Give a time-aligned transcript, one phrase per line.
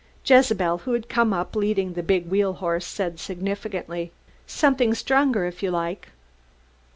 [0.25, 4.11] Jezebel, who had come up leading the big wheel horse, said significantly,
[4.47, 6.07] "Somethin' stronger, if you like."